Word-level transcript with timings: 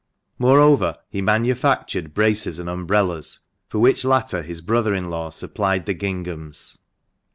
Moreover, 0.39 0.97
he 1.11 1.21
manufactured 1.21 2.15
braces 2.15 2.57
and 2.57 2.67
umbrellas, 2.67 3.41
for 3.69 3.77
which 3.77 4.03
latter 4.03 4.41
his 4.41 4.59
brother 4.59 4.95
in 4.95 5.11
law 5.11 5.29
supplied 5.29 5.85
the 5.85 5.93
ginghams. 5.93 6.79